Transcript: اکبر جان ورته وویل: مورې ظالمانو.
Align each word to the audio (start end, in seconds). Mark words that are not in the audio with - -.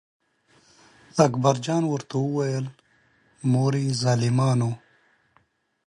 اکبر 1.25 1.55
جان 1.65 1.83
ورته 1.87 2.15
وویل: 2.21 2.65
مورې 3.51 3.85
ظالمانو. 4.01 4.71